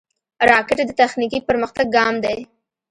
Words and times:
راکټ 0.49 0.77
د 0.85 0.91
تخنیکي 1.01 1.39
پرمختګ 1.49 1.85
ګام 1.95 2.13
دی 2.23 2.39